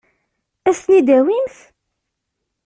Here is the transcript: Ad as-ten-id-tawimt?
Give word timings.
Ad 0.69 0.73
as-ten-id-tawimt? 0.75 1.57